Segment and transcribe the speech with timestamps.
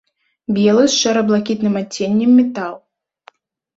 [0.57, 2.73] Белы з шэра-блакітным адценнем метал.